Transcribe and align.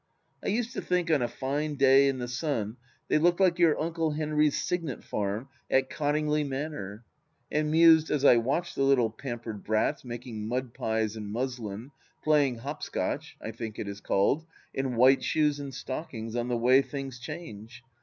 I 0.43 0.47
used 0.47 0.73
to 0.73 0.81
think 0.81 1.11
on 1.11 1.21
a 1.21 1.27
fine 1.27 1.75
day, 1.75 2.07
in 2.07 2.17
the 2.17 2.27
sun, 2.27 2.77
they 3.07 3.19
looked 3.19 3.39
like 3.39 3.59
your 3.59 3.79
Uncle 3.79 4.13
Henry's 4.13 4.59
cygnet 4.59 5.03
farm 5.03 5.47
at 5.69 5.91
Cottingley 5.91 6.43
Manor, 6.43 7.03
and 7.51 7.69
mused 7.69 8.09
as 8.09 8.25
I 8.25 8.37
watched 8.37 8.73
the 8.73 8.81
little 8.81 9.11
pampered 9.11 9.63
brats 9.63 10.03
making 10.03 10.47
mud 10.47 10.73
pies 10.73 11.15
in 11.15 11.31
muslin, 11.31 11.91
plajring 12.25 12.57
hop 12.61 12.81
scotch— 12.81 13.37
I 13.47 13.51
think 13.51 13.77
it 13.77 13.87
is 13.87 14.01
called?— 14.01 14.47
in 14.73 14.95
white 14.95 15.23
shoes 15.23 15.59
and 15.59 15.71
stockings, 15.71 16.35
on 16.35 16.47
the 16.47 16.57
way 16.57 16.81
things 16.81 17.19
change. 17.19 17.83